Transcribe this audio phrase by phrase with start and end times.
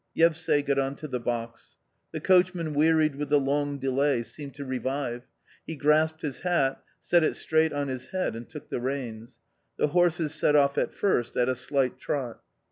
[0.17, 1.77] Yevsay got on to the box.
[2.11, 5.27] The coachman wearied with the long delay, seemed to revive;
[5.67, 9.41] he grasped his hat, set it straight on his head and took the reins;
[9.77, 12.41] the horses set off at first at a slight trot.